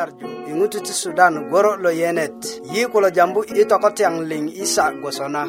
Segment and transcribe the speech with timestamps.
[0.00, 2.40] nyarju i ŋutu ti sudan goro lo yenet
[2.72, 5.42] yi kulo jambu i tokotyaŋ liŋ isa gwosona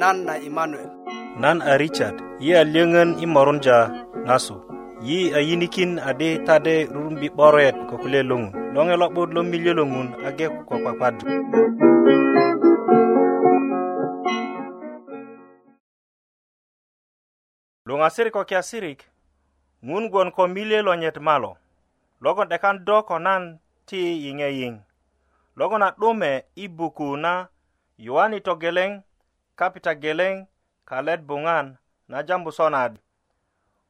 [0.00, 0.90] nan na imanuel
[1.42, 3.78] nan a richard yi a lyöŋön i morunja
[4.28, 4.56] ŋasu
[5.08, 9.84] yi a yinikin adi tade rurumbi 'boret ko kulye loŋun loŋe lo'but lo milyö lo
[9.92, 11.24] ŋun age ko kwakwadu
[17.88, 19.00] luŋasiri ko kiasirik
[19.88, 21.50] ŋun gwon ko milye lo nyet malo
[22.24, 24.74] logon 'dekan do ko nan ti yiŋeyiŋ
[25.58, 26.32] logon a 'dume
[26.64, 27.32] i buku na
[28.06, 28.92] yuwani togeleŋ
[29.58, 30.34] kapita geleŋ
[30.88, 31.66] kalet buŋan
[32.10, 32.92] na jambu sonad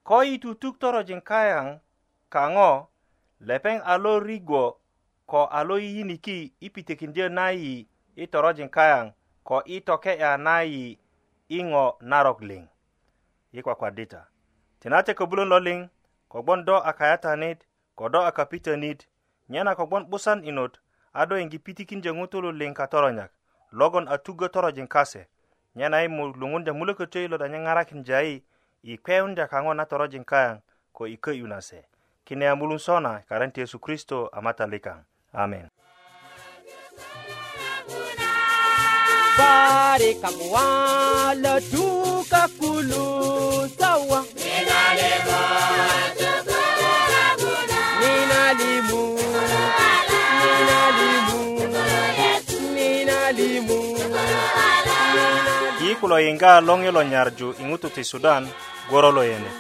[0.09, 1.67] ko i tutuk torojin kayaŋ
[2.35, 2.73] kaŋo
[3.49, 4.65] lepeŋ a lo rigwo
[5.31, 7.75] ko a lo yiyiniki i pitikindyö nayi
[8.23, 9.07] i torojin kayaŋ
[9.49, 10.85] ko i toke'ya nayi
[11.57, 12.63] i ŋo narok liŋ
[13.59, 14.21] i kwakwadita
[14.81, 15.81] tinate köbulön lo liŋ
[16.33, 17.59] kogbon do a kayatanit
[17.99, 19.01] ko do a kapitanit
[19.53, 20.81] nyena kogbon 'busan inot
[21.21, 23.31] ado yengi pitikinje ŋutulu liŋ katoronyak
[23.79, 25.23] logon a tugö torojin kase
[25.79, 28.35] nyena e i mu luŋunja mulökötö i lot anyeŋarakinja yi
[28.83, 30.57] i kpeyunja kaŋo na torojin kayaŋ
[30.97, 31.81] ko i kö'yu na se
[32.27, 34.99] kine a mulunsona karan ti yesu kristo a matalikaŋ
[35.33, 35.67] amen
[39.33, 40.63] Barikamwa
[41.45, 43.07] la tuka kulu
[43.81, 44.21] sawa.
[44.37, 45.39] Mina lebo
[45.89, 46.52] atuku.
[55.93, 58.49] siku lo yinga long yelo nyarju ingutu ti Sudan
[58.91, 59.47] goro lo yene.
[59.49, 59.51] Mm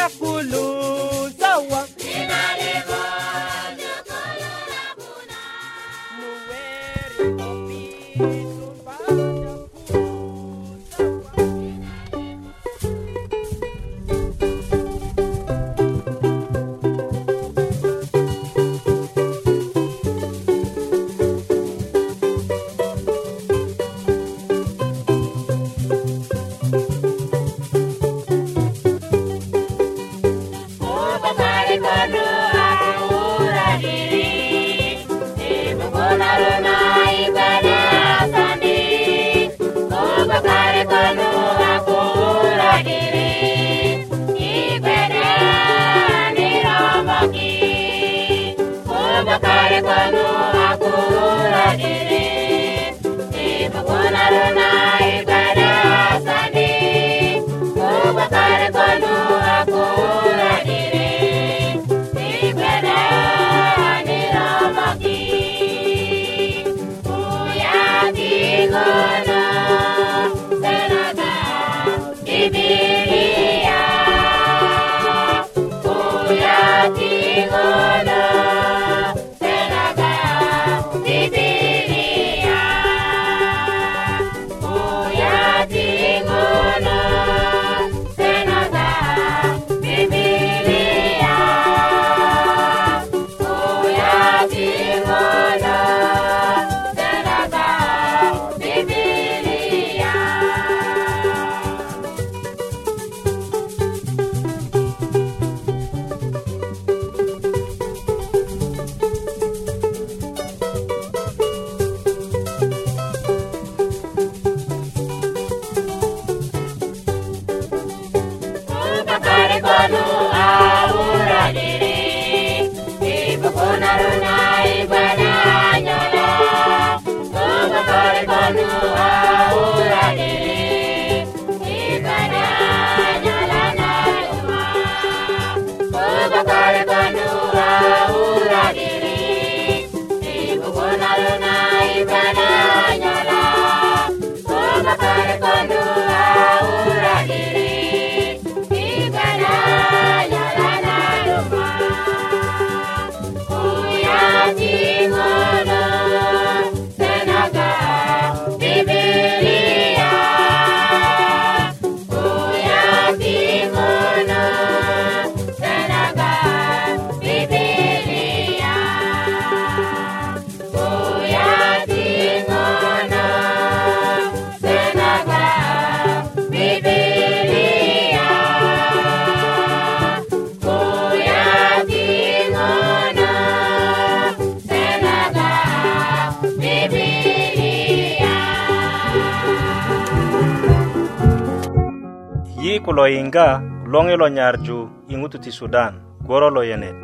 [192.85, 193.45] ku lo yiŋga
[193.93, 194.77] loŋi lo nyarju
[195.11, 195.93] i ŋutu ti sudan
[196.25, 196.97] gworo lo yenet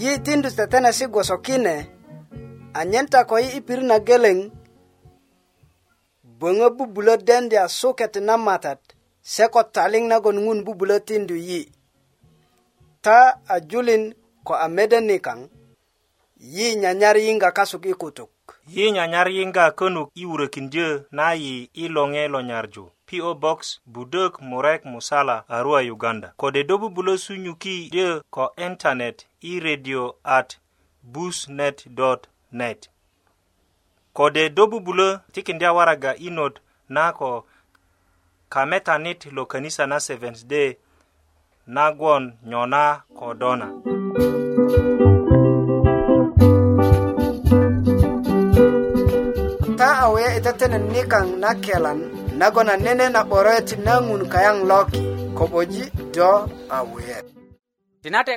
[0.00, 1.76] yi tindu tetenesi gwoso kine
[2.80, 4.38] anyen ta ko yi i pirit na geleŋ
[6.40, 8.78] böŋö bubulö dendya suket na matat
[9.32, 11.60] se ko taliŋ nagon ŋun bubulö tindu yi
[13.04, 13.18] ta
[13.54, 14.04] a julin
[14.46, 15.40] ko a mede nikaŋ
[16.54, 18.30] yi nyanyar yiŋga kasuk i kutuk
[18.66, 24.32] yi nyanyar yinga könuk i wurökindyö na yi i loŋe lo nyarju PO Box Budök
[24.40, 30.56] Murek Musala Arua Uganda kode do bubulo sunyuki dyö ko internet i radio at
[31.02, 32.88] busnet.net
[34.12, 37.46] kode do bubulo tikindya waraga i not na ko
[38.48, 40.76] kametanit lo kanisa na Seventh Day
[41.66, 43.68] nagwon nyona ko dona
[50.44, 52.00] tetenen nikang na kelan
[52.36, 55.00] nagon a nene na 'boroyet nangun kayang loki
[55.36, 55.82] ko'boji
[56.12, 56.30] do
[56.68, 57.24] awe wuyet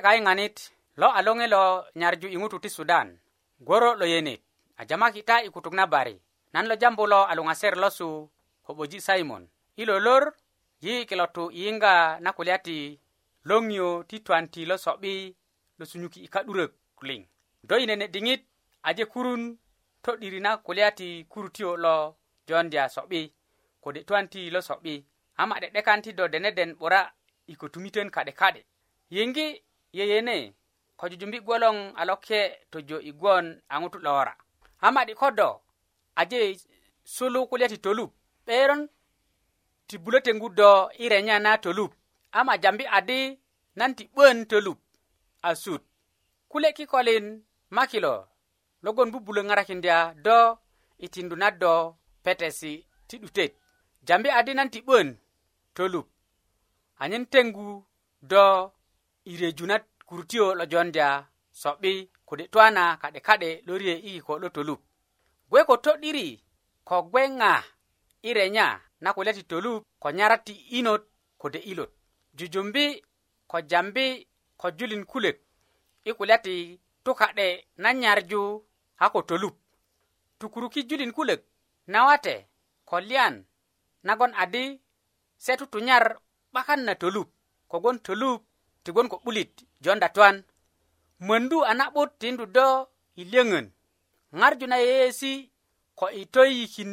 [0.05, 0.55] kai nganit,
[0.95, 3.11] lo alonge lo nyarju ingutu ti sudan
[3.59, 4.39] goro lo yene
[4.79, 6.15] ajama kita ikutuk na bari
[6.55, 8.07] nan lo jambu lo a ser lo su
[8.63, 9.43] ko'boji simon
[9.75, 10.31] ilo lor
[10.79, 12.95] yi kilo inga na kuliati
[13.43, 15.27] longyo ti 20 lo so'bi
[15.77, 16.71] lo sunyuki ikadurek
[17.01, 17.27] ka'durök
[17.67, 18.07] do i nene
[18.87, 19.57] aje kurun
[20.01, 22.15] to'diri na kulya ti kurutio lo
[22.47, 23.33] jondya so'bi
[23.81, 25.05] kode tuan ti lo so'bi
[25.37, 27.11] ama de'dekan ti do deneden 'bura
[27.47, 28.61] i kotumiten ka'de ka'de
[29.09, 29.47] yiŋgi
[29.93, 30.53] yeyene
[30.97, 34.33] ko jujumbi gwoloŋ a lokye tojo i gwon a ŋutu lora
[34.81, 35.61] ama di kodo
[36.15, 36.57] aje
[37.03, 38.11] sulu kulya ti tolup
[38.45, 38.89] 'beron
[39.87, 41.91] ti buletengu do i renya na tolup
[42.31, 43.39] ama jambi adi
[43.75, 44.79] nan ti 'bön tolup
[45.41, 45.81] a sut
[46.49, 48.27] kule kikolin makilo
[48.85, 50.39] logon bubulö ŋarakindya do
[50.97, 51.73] i tindu na do
[52.23, 52.73] petesi
[53.07, 53.51] ti 'dutet
[54.07, 55.09] jambi adi nan ti 'bön
[55.75, 56.07] tolup
[57.03, 57.67] anyen tengu
[58.31, 58.43] do
[59.25, 59.75] i reju na
[60.07, 61.07] kurutiyo lo jondya
[61.61, 61.93] so'bi
[62.27, 64.79] kode twana ka'de ka'de lo rye i kiko lo tolup
[65.49, 66.27] gwe ko to'diri
[66.87, 67.51] ko gwe ŋa
[68.29, 68.67] i renya
[69.03, 71.01] na kulya ti tolup ko nyarat ti inot
[71.41, 71.91] kode ilot
[72.37, 72.85] jujumbi
[73.49, 74.05] ko jambi
[74.59, 75.37] ko julin kulek
[76.09, 76.55] i kulya ti
[77.03, 77.47] tuka'de
[77.81, 78.41] na nyarju
[78.99, 79.55] a ko tolup
[80.39, 81.41] tukuruki julin kulök
[81.87, 82.35] nawate
[82.85, 83.45] kolyan
[84.03, 84.81] nagon adi
[85.37, 86.05] se tutunyar
[86.53, 87.29] 'bakan na tolup
[87.71, 88.41] kogon tolup
[88.83, 89.51] tigon ko 'bulit
[89.83, 90.35] jonda tuan
[91.27, 92.65] mondu a na'but tindu do
[93.15, 93.65] i liöŋön
[94.39, 95.31] ŋarju na yeyesi
[95.99, 96.91] ko itoyikin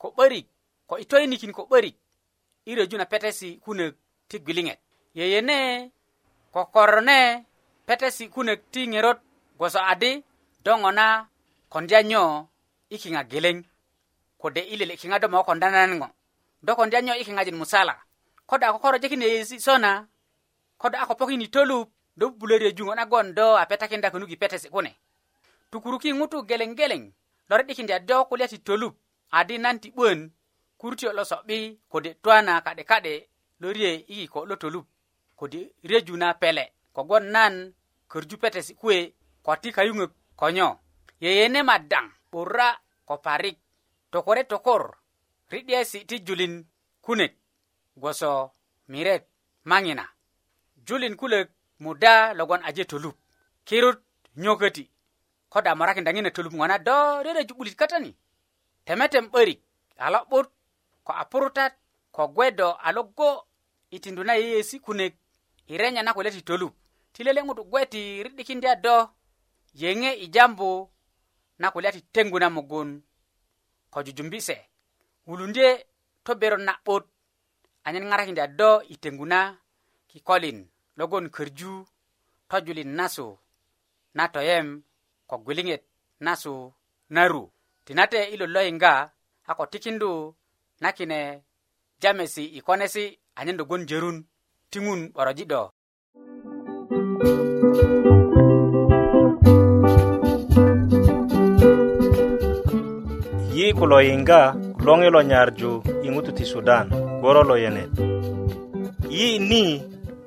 [0.00, 0.46] ko 'börik
[0.88, 1.96] ko itoyinikin ko 'börik
[2.68, 3.94] i röju na petesi kunök
[4.28, 4.80] ti gwiliŋet
[5.18, 5.56] yeyene
[6.54, 7.18] kokorone
[7.86, 9.18] petesi kunök ti ŋerot
[9.58, 10.12] gwoso adi
[10.66, 11.06] do ŋo na
[11.72, 12.24] kondya nyo
[12.90, 13.56] i kiŋa geleŋ
[14.40, 16.08] kode i lele kiŋa do moko konda nan ŋo
[16.66, 17.94] do kondya nyo i kiŋajin musala
[18.48, 19.92] kodo a kokorojekine yeyesi sona
[20.80, 24.90] kodo a ko pokini tolup do bubulöriyöju ŋo nagon do a petakinda konu gipetesi kune
[25.70, 27.02] tukuruki ŋutu geleŋ geleŋ
[27.48, 28.94] lor'dikindya do kulya ti tolup
[29.38, 30.20] adi nan ti 'bön
[30.80, 31.58] kurutiyo lo so'bi
[31.92, 33.14] kode twana ka'de ka'de
[33.60, 34.86] lorye i kiko lo tolup
[35.40, 35.60] kode
[35.90, 36.64] reju na pele
[36.94, 37.74] kogwon nan
[38.10, 40.68] körju petesi kuwe ko ti kayuŋök konyo
[41.24, 42.68] yeyene madaŋ 'bura
[43.08, 43.56] ko parik
[44.12, 44.82] tokore tokor
[45.50, 46.64] ridiyesi ti julin
[47.02, 47.32] kunek
[47.96, 48.30] gwoso
[48.92, 49.24] miret
[49.70, 50.04] maŋina
[50.86, 51.48] julin kulök
[51.80, 53.16] muda logon aje tolup
[53.64, 53.98] kirut
[54.36, 54.84] nyököti
[55.48, 58.16] ko da morakinda ŋina tolup ŋo na do rereju 'bulit katani
[58.84, 59.60] temetem 'börik
[59.96, 60.46] a lo'but
[61.04, 61.72] ko a purutat
[62.14, 63.48] ko gwe do a logo
[63.90, 65.14] i tindu na yeyesi kunek
[65.68, 66.74] i renya na kule ti tolup
[67.12, 69.15] ti lele ŋutu gwe ti ridikindya do
[69.80, 70.70] yeŋe i jambu
[71.60, 72.88] na kulya ti teŋgu na mugun
[73.92, 74.56] ko jujumbi se
[75.26, 75.68] wulundye
[76.24, 77.04] toberon na'but
[77.86, 79.40] anyen ŋarakindi a do i teŋgu na
[80.10, 80.58] kikolin
[80.98, 81.72] logon körju
[82.50, 83.26] tojulin nasu
[84.16, 84.66] na toyem
[85.28, 85.82] ko gwiliŋet
[86.24, 86.54] nasu
[87.14, 87.42] naru
[87.84, 88.92] tinate i lot lo yiŋga
[89.50, 90.12] a ko tikindu
[90.82, 91.20] na kine
[92.02, 93.04] jamesi i konesi
[93.38, 94.18] anyen logon jörun
[94.70, 95.62] tiŋun 'boroji' do
[97.16, 98.15] Thank you.
[103.74, 104.40] ku lo yiŋga
[104.86, 105.70] loŋi lo nyarju
[106.06, 106.86] i ŋutu ti sudan
[107.22, 107.90] goro lo yenet
[109.14, 109.64] yi ni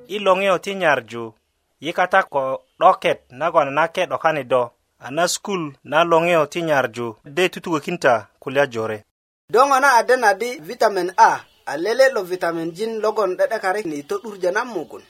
[0.08, 1.24] i loŋiyo ti nyarju
[1.84, 2.44] yi kata ko
[2.76, 4.62] 'doket nagon nake 'dokani do
[5.00, 9.00] a na skul na loŋiyo ti nyarju de tutukökinta kulya jore
[9.54, 11.32] do ŋo na ade na di vitamin a
[11.66, 15.04] a lele lo vitamin jin logon 'de'dekarik ni to'durjö na mugun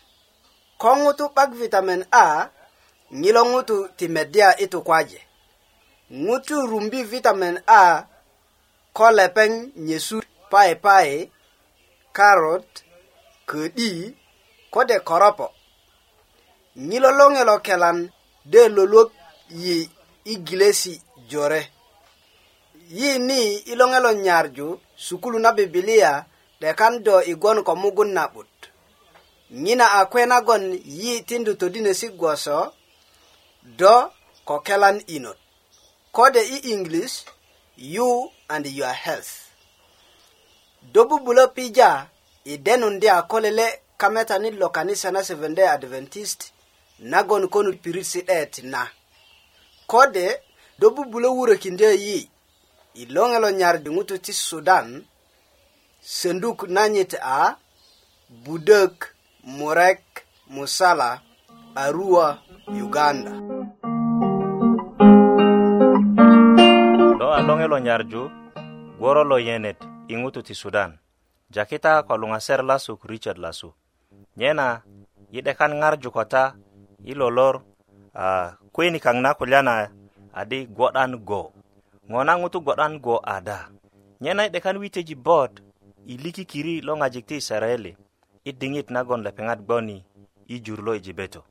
[0.81, 2.45] ko ŋutu 'bak vitamin a
[3.21, 5.17] ŋilo ŋutu ti medya i tukwaje
[6.25, 8.05] ŋutu rumbi vitamin a
[8.93, 9.51] ko lepeŋ
[9.85, 11.11] nyesut paipai
[12.17, 12.67] karot
[13.49, 13.91] ködi
[14.73, 15.47] kode koropo
[16.87, 17.97] ŋilo lo ŋelo kelan
[18.51, 19.09] de loluok
[19.63, 19.77] yi
[20.33, 20.93] igilesi
[21.29, 21.61] jore
[22.97, 23.39] yi ni
[23.71, 24.67] i lo ŋelo nyarju
[25.05, 26.11] sukulu na bibilia
[26.61, 28.49] de kan do igon ko mugun na'but
[29.63, 30.63] ŋina a kwe nagon
[31.01, 32.57] yi tindu todinesi' gwoso
[33.79, 33.93] do
[34.47, 35.39] ko kelan inot
[36.15, 37.13] kode i inglis
[37.93, 38.09] yu
[38.49, 39.47] and your health.
[40.91, 42.05] Dobubulo pija
[42.45, 46.43] idenun dia kolele kameta ni lokanisa na Seventh Day Adventist
[46.99, 48.87] nagon konu pirisi et na.
[49.87, 50.39] Kode
[50.79, 52.29] dobubulo wuro kinde yi
[52.93, 55.03] ilongelo nyar dingutu ti Sudan
[56.01, 57.57] senduk nanyit a
[58.45, 59.11] budek
[59.43, 60.01] murek
[60.47, 61.21] musala
[61.75, 63.29] Arua, Uganda.
[67.19, 68.38] Do alongelo nyarju,
[68.99, 69.79] woro lo yenet
[70.11, 70.91] i ŋutu ti sudan
[71.47, 73.71] jakita ko luŋaser lasuk richard lasu
[74.35, 74.83] nyena
[75.31, 76.59] i 'dekan ŋarju ko ta
[77.09, 77.63] i lolor
[78.11, 79.87] uh, kuini kaŋ na kulya na
[80.35, 81.55] adi gwo'dan go
[82.11, 83.71] ŋo na ŋutu gwo'dan go ada
[84.19, 85.63] nyena i 'dekan witeji bot
[86.03, 87.91] i likikiri lo ŋajik ti isaraeli
[88.43, 89.97] i diŋit nagon lepeŋat gboni
[90.51, 91.41] i jur lo i jibeto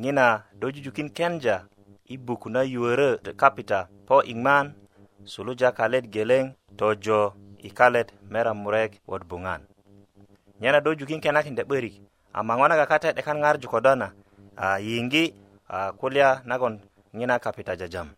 [0.00, 1.66] ŋina do jujukin kenja
[2.06, 4.66] i buku na yuwörö capita po iŋman
[5.24, 9.66] suluja kalet geleŋ tojo i kalet mera murek wot buŋan
[10.60, 11.98] nyena do jukin kenakinde 'börik
[12.32, 14.14] ama ah, ŋo na kakata 'dekan ŋarju ko dona
[14.54, 15.24] ah, yiŋgi
[15.66, 16.78] ah, kulya nagon
[17.18, 18.14] ŋina kapita jajam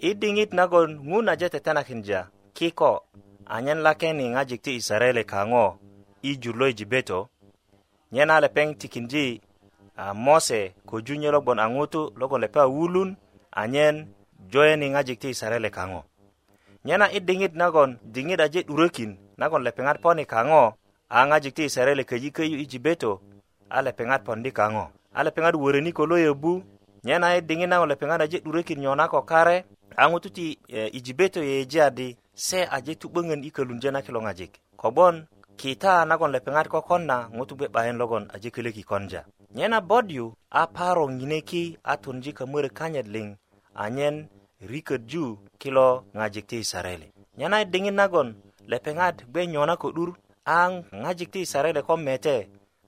[0.00, 2.20] i diŋit nagon ŋuna je tetenakin ja
[2.56, 3.04] kiko
[3.44, 5.76] anyen lakeni ŋojik ti isarele kaŋo
[6.22, 7.28] i jur lo i jibeto
[8.12, 9.40] nyena lepeŋ tikindi
[10.04, 13.12] a mose koju nyo logbon a ŋutu logon lepe a wulun
[13.60, 13.96] anyen
[14.52, 16.00] joyeni ŋojik ti isarele kaŋo
[16.84, 19.10] nyena i diŋit nagon diŋit aje 'durökin
[19.40, 20.64] nagon lepeŋat poni kaŋo
[21.08, 23.12] a ŋojik ti isereli köji köyu i jibeto
[23.70, 24.84] a lepeŋat pondi kaŋo
[25.14, 26.52] a lepeŋat wöröni ko lo yöbu
[27.06, 29.56] nyena i diŋit nagon lepeŋat aje 'durökin nyo na ko kare
[29.96, 30.46] a ŋutu ti
[30.78, 35.16] e, i jibeto yeyeji adi se aje tu'böŋön i kölunje na kilo ŋojik kobgon
[35.60, 39.22] kita nagon lepeŋat kokon na ŋutu bge 'bayin logon aje kölök i konja
[39.54, 43.26] nyena bot yu a paro ŋineki a tunji kömörö kanyit liŋ
[43.84, 44.16] anyen
[44.68, 47.06] riköt ju kilo ŋajik ti isarele
[47.38, 48.28] nyanayit e diŋit nagon
[48.70, 50.10] lepeŋat gbe nyona ko 'dur
[50.44, 50.56] a
[51.02, 52.36] ŋajik ti isarele ko mete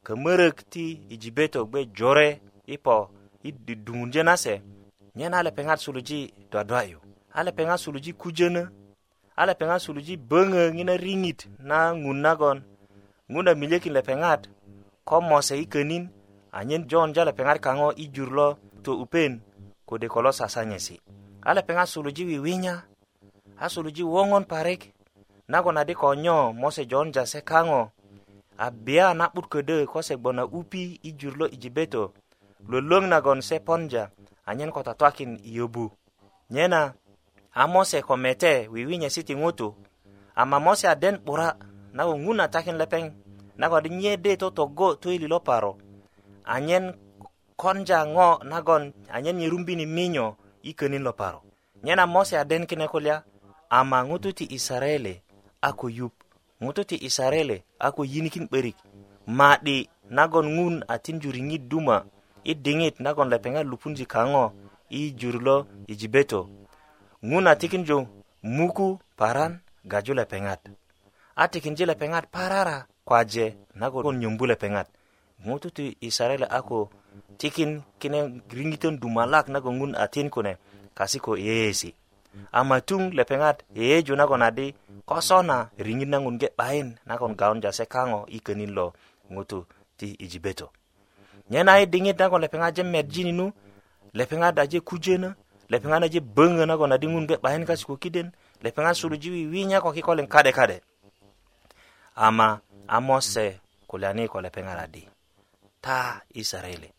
[0.06, 2.28] kömörök ti i jibeto gbe jore
[2.66, 2.98] i po
[3.42, 4.54] i dudumundye nase
[5.18, 6.98] nyena lepeŋat suluji dwadwayu
[7.32, 8.62] a lepeŋat suluji kujönö
[9.40, 12.58] a lepeŋat suluji böŋö ŋina riŋit na ŋun nagon
[13.32, 14.40] ŋun a e miliyökin lepeŋat
[15.08, 16.04] ko mose i könin
[16.58, 18.48] anyen jonja lepeŋat kaŋo i jur lo
[18.84, 19.32] to upen
[19.88, 20.96] kode ko lo sasanyesi
[21.48, 22.74] a lepeŋ a suluji wiwinya
[23.60, 24.80] a suluji woŋon parik
[25.52, 27.80] nagon adi ko nyo mose jon jase kaŋo
[28.64, 32.02] a biya na'but ködö ko se gbon a 'upi i jur lo i jibeto
[32.68, 34.02] lwölwöŋ nagon se ponja
[34.48, 35.84] anyen ko tatwakin i yobu
[36.54, 36.80] nyena
[37.54, 39.68] a mose ko mete wiwinyesi ti ŋutu
[40.40, 41.48] ama mose aden 'bura
[41.96, 43.04] nago ŋun a takin lepeŋ
[43.60, 45.72] nago adi nyede totogo toyili lo paro
[46.54, 46.84] anyen
[47.62, 48.82] konja ŋo nagon
[49.14, 50.26] anyen nyerumbini minyo
[50.64, 51.42] ikönin lo paro
[51.84, 53.22] nyena mose aden kine kulya
[53.70, 55.14] ama ŋutu ti isarele
[55.60, 56.14] a ko yup
[56.62, 58.76] ŋutu ti isarele a ko yinikin 'börik
[59.38, 59.76] ma'di
[60.16, 61.96] nagon ŋun a tinju riŋit duma
[62.44, 64.44] i diŋit nagon lepeŋa lupunji kaŋo
[64.98, 65.56] i jur lo
[65.88, 66.40] i jibeto
[67.28, 67.98] ŋun a tikinju
[68.56, 69.52] muku paran
[69.90, 70.60] gaju lepeŋat
[71.36, 72.78] a tikinji lepeŋat parara
[73.08, 73.46] kwaje
[73.80, 74.88] nagon nyumbu lepeŋat
[75.46, 76.78] ŋutu ti isarele a ko
[77.38, 80.56] tikin kine gringiton dumalak nagongun atin kune
[80.94, 81.94] kasi ko yeesi
[82.52, 84.74] amatung lepeŋat yeyeju nagon adi
[85.06, 88.94] ko sona riŋit naŋun ge 'bayin nagon gaon jase kaŋo i könin lo
[89.32, 89.62] ŋutu
[89.98, 90.66] ti ijibeto
[91.50, 93.46] nye e na i diŋit nagon lepeŋat je medjininu
[94.18, 95.30] lepeŋat aje kujena
[95.70, 99.94] lepeŋat aje böŋö nagon adi ŋun ge 'bayin kasi ko kiden lepeŋat suluji wiwinya ko
[99.94, 100.76] kikolin kade kade
[102.18, 102.58] ama
[102.90, 105.02] amose kulyani ko lepeŋat adi
[105.80, 106.93] ta isareli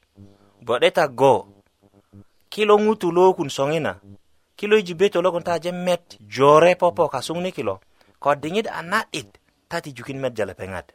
[0.67, 1.31] bɔɗeta go
[2.51, 3.91] kilo ŋutu lo kun soŋina
[4.57, 6.03] kilo jibeto logon ta jemet
[6.33, 7.73] jore popo kasuŋ ni kilo
[8.23, 9.29] ko diŋit a na'dit
[9.69, 10.87] ta ti jukin met jalepeŋat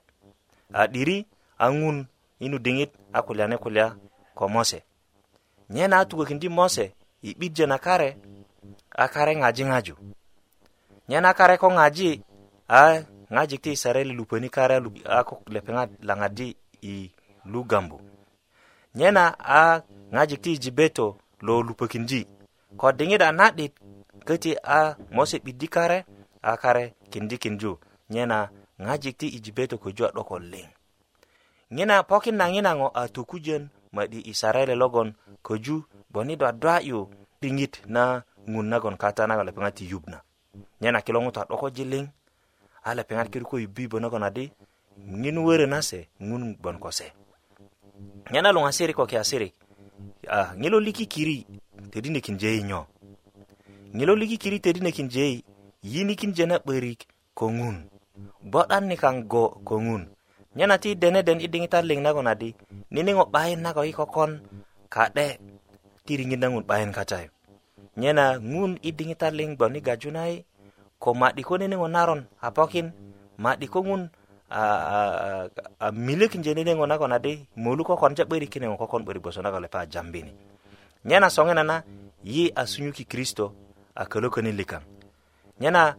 [0.81, 1.19] a diri
[1.63, 1.97] a ŋun
[2.41, 3.87] yinu diŋit a kulya ni kulya
[4.39, 4.79] ko mose
[5.75, 6.85] nyena a tukökindi mose
[7.23, 8.09] i 'bijö na kare
[9.03, 9.95] a kare ŋaji ŋaju
[11.09, 12.09] nyena kare ko ŋaji
[12.69, 12.79] a
[13.35, 14.75] ŋajik ti isareli lupöni kare
[15.07, 15.21] a
[15.55, 16.47] lepeŋat laŋadi
[16.93, 16.95] i
[17.53, 17.99] lugambu
[18.99, 19.61] nyena a
[20.15, 21.07] ŋojik ti jibeto
[21.47, 22.21] lo lupökinji
[22.81, 23.73] ko diŋida na'dit
[24.27, 25.99] köti a mose 'biddi kare
[26.43, 27.73] a kare kindikinju
[28.13, 28.39] nyena
[28.85, 30.69] ŋojik ti i jibeto köju a 'dok liŋ
[31.77, 33.65] ŋina pokin na ŋina ŋo a tokujön
[33.97, 35.09] madi isarele logon
[35.47, 35.77] köju
[36.13, 36.99] boni dwadwa'yu
[37.41, 38.03] diŋit na
[38.53, 40.19] ŋun nagon kata nagon lepeŋat ti yubna
[40.83, 42.05] nyena kilo ŋutu a 'dokoji liŋ
[42.91, 44.45] a lepeŋat kiru ko yubbibo nagon adi
[45.23, 47.09] ŋin wörö nase ŋun gbon kose
[48.33, 49.49] yana lo asiri ko ke asiri
[50.29, 51.47] a ah, ngelo liki kiri
[51.91, 52.87] tedine kin jeyi nyo
[53.95, 55.45] ngelo liki kiri tedine kin jeyi
[55.83, 57.05] yini kin jena berik
[57.35, 57.89] kongun
[58.45, 60.07] bodan ni kan go kongun
[60.57, 62.55] nyana ti dene den idingi tar ling na gonadi
[62.91, 64.41] nini ngo bayin na go iko kon
[64.91, 65.39] kade
[66.05, 67.29] tiringi na ngun bayin kacay
[67.97, 70.45] nyana ngun idingi tar ling boni gajunai
[70.99, 72.93] ko madi ko nini ngo naron apokin
[73.39, 74.03] madi ko ngun
[74.51, 79.05] a a milik njene ne ngona kona de molu ko kon jabere kine ko kon
[79.05, 80.33] bere boso na gale pa jambini
[81.05, 81.83] nyana songe na na
[82.25, 83.55] yi asunyu ki kristo
[83.95, 84.83] a kolo ko ne likan
[85.61, 85.95] nyana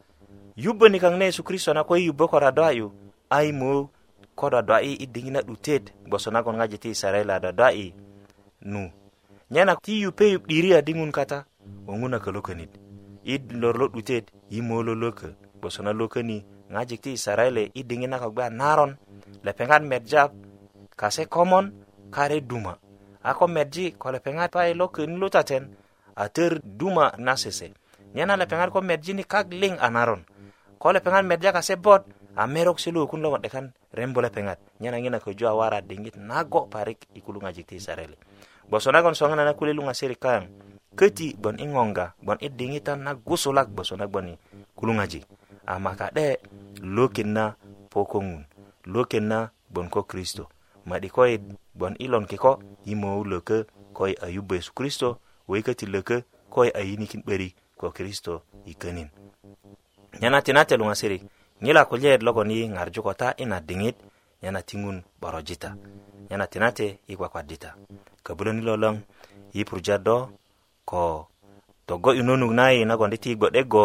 [0.56, 2.92] yubbe ni kan ne su kristo na ko yubbe ko rado ayu
[3.30, 3.90] ai mo
[4.36, 7.72] ko da da i dingina du ted boso na gon ngaje ti sarela da da
[7.72, 7.94] i
[8.68, 8.92] nu
[9.52, 11.46] nyana ti yu pe diri a dingun kata
[11.88, 12.68] o nguna kolo ko ni
[13.24, 15.28] id lor lo du ted yi mo lo lo ko
[15.62, 18.96] boso na lo ko ni nga jikti israele i diŋit nakogbe a naron
[19.44, 20.32] lepeŋat merja
[20.96, 21.76] kase komon
[22.10, 22.80] kare duma
[23.28, 25.68] a ko merji ko lepeŋat paye lo köni lu taten
[26.16, 27.76] a tör duma na sese
[28.16, 30.24] nyena lepeŋat ko ni kak liŋ a naron
[30.80, 32.08] ko lepeŋat merja kase bot
[32.40, 36.68] a merok silu kun lo 'dekan rembo lepeŋat nyena ŋina köju a wara diŋit nago
[36.72, 38.16] parik i kulu ŋajik ti israele
[38.68, 40.46] gboso nagon soŋona na kule luŋasirik kayaŋ
[40.96, 44.08] köti gbon i ŋoŋga gbon i diŋitan na gusulak gboso na
[44.80, 45.20] kulungaji
[45.66, 46.26] ɗe amakaɗe
[47.34, 47.44] na
[47.90, 48.46] pokongun
[49.28, 50.50] na bon ko kristo
[50.90, 51.38] maɗi koye
[51.78, 52.52] bon ilon ki ko
[52.86, 53.56] yimowu loke
[53.94, 56.16] koye ayubu yesu kristo woyikati leke
[56.54, 58.34] koye ayinikin ɓeri ko kristo
[58.72, 59.10] ikenin
[60.22, 61.22] nyana tinate luŋa sirik
[61.64, 63.96] ŋila kulyeet logon yi ŋarju ko ta ina diŋit
[64.44, 65.70] nyana tiŋun 'borojita
[66.30, 67.70] nyana tinate i kwakwadita
[68.26, 68.96] köbulöni lo loŋ
[69.56, 70.16] yi purja do
[70.90, 71.02] ko
[71.88, 73.30] togo yunonuk na yi nagon ti ti
[73.72, 73.84] go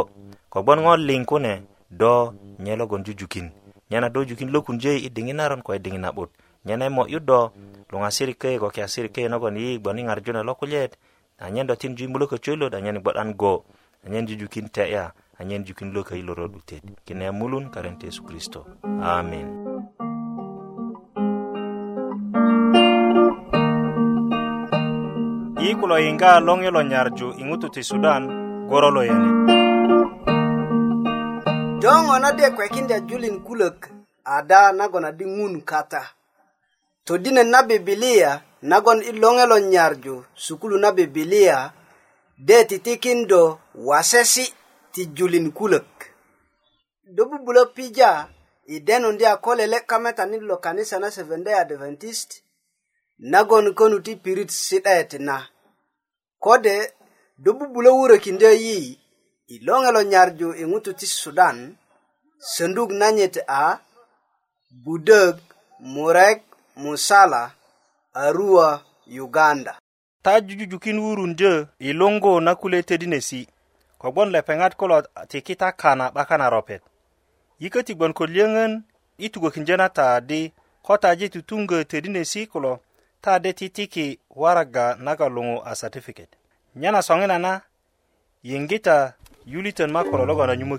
[0.52, 1.52] ko gbon ŋo liŋ kune
[1.90, 3.50] do nyelogon jujukin
[3.90, 6.30] nyana do jukin lokun jei i diŋi naron ko i diŋi na'but
[6.66, 7.50] nyena i mo'yu do
[7.90, 10.98] luŋasiri köyi ko kiyasiri köyi nogon yi gboni ŋarjuna lokulyet
[11.38, 13.64] anyen do tin ju i mulökö lot anyen i gbo'dan go
[14.06, 19.46] anyen jujukin te'ya anyen jukin lökö i lorot 'dutet kine mulun karente yesu kristo amen
[25.62, 28.22] i kulo yiŋga loŋe lo nyarju i ŋutu ti sudan
[28.68, 29.65] goro lo yenet
[31.82, 33.78] doŋo na de kwekinda julin kulök
[34.36, 36.02] ada nagon adi ŋun kata
[37.06, 38.30] todinet na bibilia
[38.70, 41.56] nagon i loŋe lo nyarju sukulu na bibilia
[42.46, 43.42] de titikindo
[43.88, 44.44] wasesi
[44.92, 45.88] ti julin kulök
[47.14, 48.10] do bubulö pija
[48.66, 52.30] i denundi a ko lele kametani lo kanisa na seventday adventist
[53.32, 55.36] nagon konu ti pirit si'de na
[56.44, 56.76] kode
[57.42, 58.78] do bubulö wurökindö yi
[59.54, 61.56] iloŋelo nyarju i ŋutu ti sudan
[62.52, 63.78] sönduk nanyit a
[64.84, 65.36] budök
[65.94, 66.38] murek
[66.82, 67.44] musala
[68.22, 68.70] arua
[69.22, 69.72] uganda
[70.24, 73.40] ta jujujukin wurundyö i luŋgu na kule tedinesi
[74.00, 74.98] kogwon lepeŋat kulo
[75.30, 76.82] tikita kana 'baka na ropet
[77.62, 78.72] yiköti gbon ko lyöŋön
[79.18, 80.40] i tugökindyö na ta di
[80.86, 82.72] ko taje tutuŋgö tedinesi kulo
[83.24, 84.06] ta de titiki
[84.40, 86.30] waraga naga luŋu a satifiket
[86.80, 87.52] nyena soŋinana
[88.48, 88.96] yiŋgita
[89.52, 90.78] yuli tɛn ma kɔlɔlɔ kana ɲuman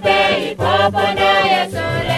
[0.00, 2.15] Pepe y Poponaya Sole.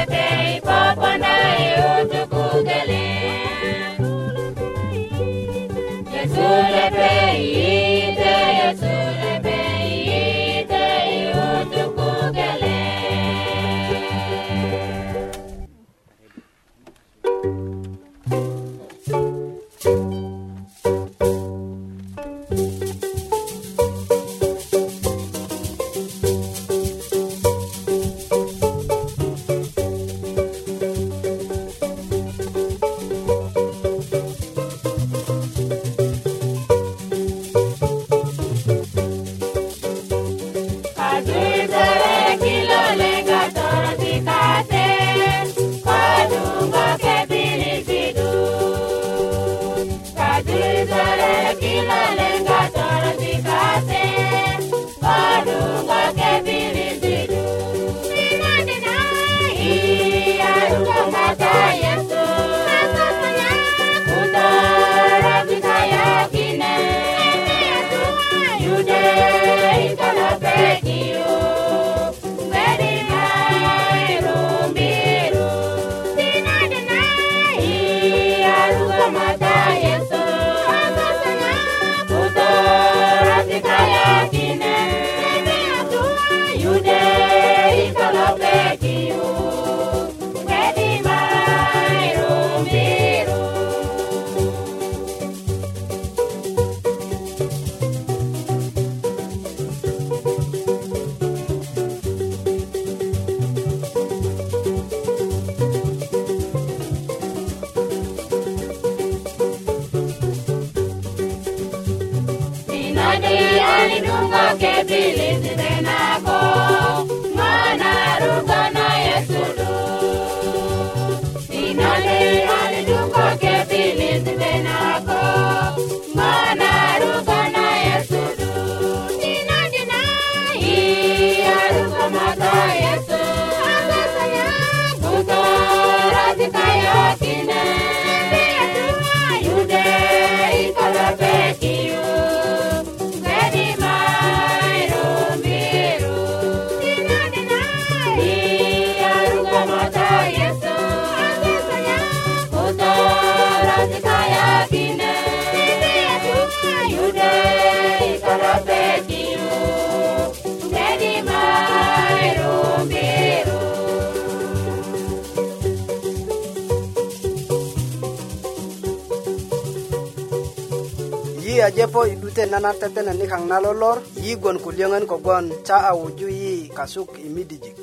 [171.78, 176.68] yepo idute nana tetene nikaŋ na lolor yi gwon kulyöŋön kogwon ca a wuju yi
[176.74, 177.78] kasuk i midijik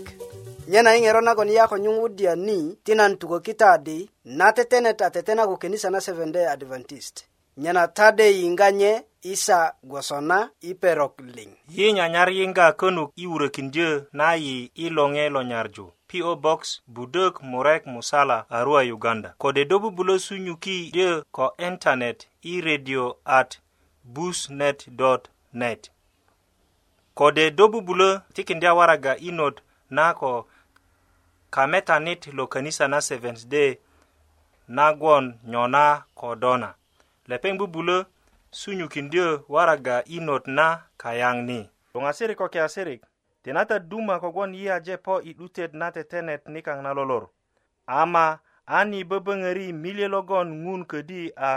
[0.68, 4.52] nyena i ŋero nagon yi a ko nyuŋ wudya ni ti nan tukökita adi na
[4.52, 7.24] tetene ta tetena ko kenisa na seventday adventist
[7.58, 13.26] nyena tade yiŋga nye isa gwoso na i perok liŋ yi nyanyar yiŋga könuk i
[13.28, 19.66] wurökindyö na yi i loŋe lo nyarju PO Box Budok Murek Musala Arua Uganda kode
[19.70, 23.58] do bubulo sunyuki de ko internet i radio at
[24.06, 25.92] busnet.net
[27.14, 30.48] kode do bubulö tikindya waraga inot na ko
[31.50, 33.78] kametanit lo kanisa na seventh day
[34.68, 36.74] nagwon nyona ko dona
[37.30, 38.04] lepeŋ bubulö
[38.52, 40.68] sunyukindyö waraga inot na
[41.02, 41.60] kayaŋ ni
[41.94, 43.02] luŋasirik ko kiasirik
[43.44, 47.24] tinata duma kogwon yiyaje po i 'dutet na tetenet nikaŋ na lolor
[47.88, 48.40] ama
[48.78, 51.54] ani böböŋöri milye logon ŋun ködi a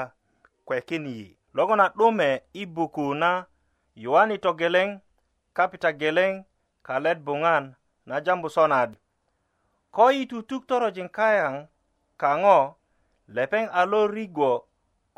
[0.64, 3.30] kwekin yi logon a 'dume i buku na
[4.04, 4.88] yuani togeleŋ
[5.56, 6.32] kapita geleŋ
[6.86, 7.64] kalet buŋan
[8.08, 8.90] na jambu sonad
[9.96, 11.54] ko i tutuk torojin kayaŋ
[12.22, 12.58] kaŋo
[13.36, 14.52] lepeŋ a lo rigwo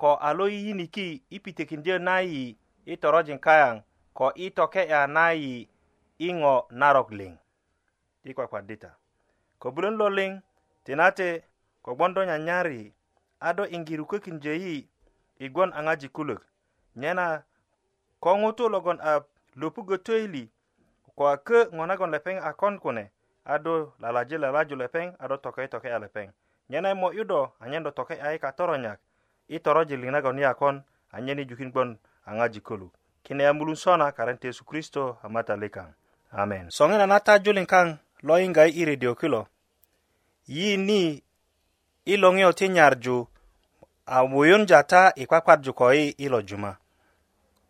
[0.01, 2.45] ko a lo yiyiniki i pitikindyö nayi
[2.93, 3.75] i torojin kayaŋ
[4.19, 5.55] ko i toke'ya nayi
[6.19, 7.33] i ŋo narok liŋ
[8.29, 8.91] i kwakwadita
[9.61, 10.33] kobulön lo liŋ
[10.85, 11.29] tinate
[11.85, 12.83] kogbon do nyanyari
[13.47, 14.90] a do iŋgiru kökindyöyi'
[15.41, 16.43] i gwon a ŋaji kulök
[17.01, 17.27] nyena
[18.23, 19.13] ko ŋutu logon a
[19.61, 20.45] lupugö töili
[21.17, 23.05] ko a kö ŋo nagon lepeŋ a kon kune
[23.45, 26.27] a do lalaji lalaju lepeŋ a do tokeitoke a lepeŋ
[26.71, 28.99] nyena i mo'yu do anyen do toke ayika toronyak
[29.49, 32.93] i toroji liŋ nagon ni a kon anyen i jukin gwon a ŋaji kulök
[33.25, 35.89] kine yamulun sona karen ti yesu kristo a matali kaŋ
[36.33, 39.47] amen soŋina na tajuliŋ kaŋ lo yiŋga i i redio kilo
[40.47, 41.23] yi ni
[42.05, 43.27] i loŋiyo ti nyarju
[44.11, 46.77] a wuyunja ta i e kwakwarju ko yi ilo juma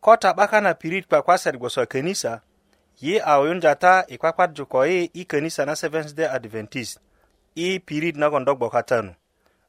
[0.00, 2.40] ko ta 'baka na pirit kwakwasat gboso könisa
[3.00, 6.98] yi a wuyunja ta e i kwakwarju ko yi i könisa na seventh day adventist
[7.54, 9.14] i pirit nagon do gbokatanu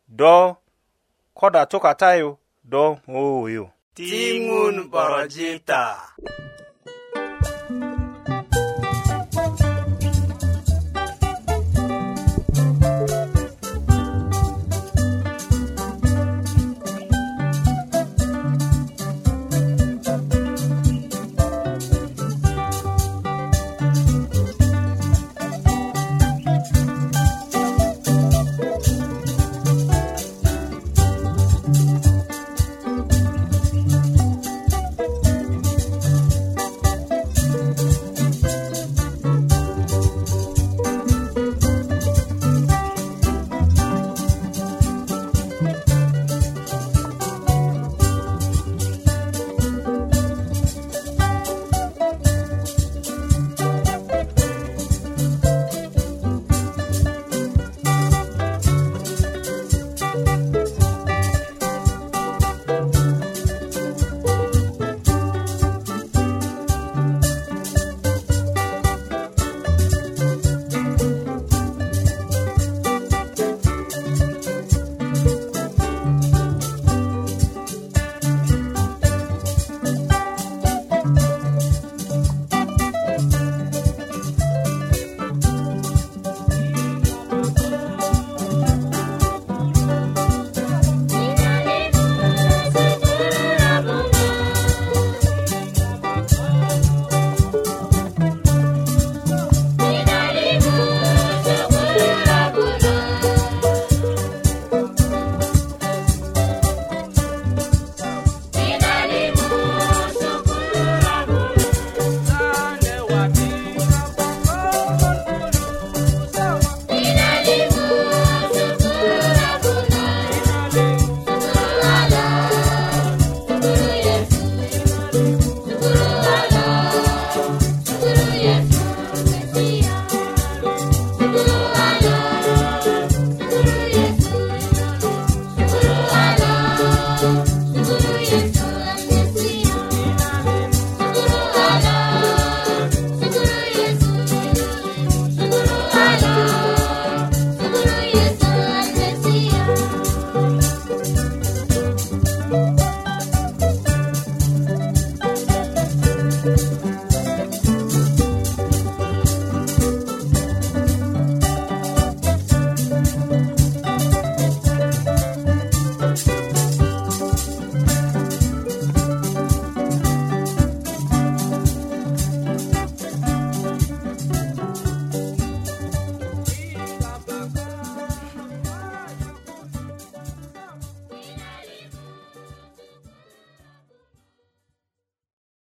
[0.08, 0.56] do
[1.34, 5.80] ko oh, da tukatayu do mowuyu tiŋun borojita